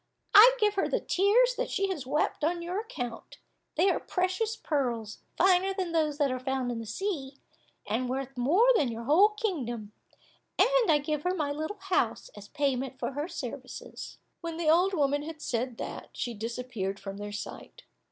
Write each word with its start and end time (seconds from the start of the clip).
"I 0.33 0.57
give 0.59 0.73
her 0.73 0.87
the 0.87 0.99
tears 0.99 1.53
that 1.57 1.69
she 1.69 1.89
has 1.89 2.07
wept 2.07 2.43
on 2.43 2.63
your 2.63 2.79
account; 2.79 3.37
they 3.75 3.87
are 3.91 3.99
precious 3.99 4.55
pearls, 4.55 5.19
finer 5.37 5.75
than 5.75 5.91
those 5.91 6.17
that 6.17 6.31
are 6.31 6.39
found 6.39 6.71
in 6.71 6.79
the 6.79 6.87
sea, 6.87 7.37
and 7.85 8.09
worth 8.09 8.35
more 8.35 8.65
than 8.75 8.87
your 8.87 9.03
whole 9.03 9.29
kingdom, 9.29 9.93
and 10.57 10.89
I 10.91 10.97
give 10.97 11.21
her 11.21 11.35
my 11.35 11.51
little 11.51 11.77
house 11.77 12.29
as 12.29 12.47
payment 12.47 12.97
for 12.97 13.11
her 13.11 13.27
services." 13.27 14.17
When 14.39 14.57
the 14.57 14.69
old 14.69 14.95
woman 14.95 15.21
had 15.21 15.39
said 15.39 15.77
that, 15.77 16.09
she 16.13 16.33
disappeared 16.33 16.99
from 16.99 17.17
their 17.17 17.31
sight. 17.31 17.83